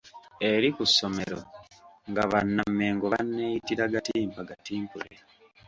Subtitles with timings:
[0.51, 1.39] Eri ku ssomero
[2.09, 5.13] nga Banna Mmengo banneeyitira Gattimpa Gatimpule.